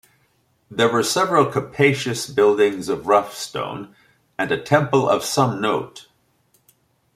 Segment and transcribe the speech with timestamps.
[0.71, 6.07] There were several capacious buildings of rough stone...and a temple of some note.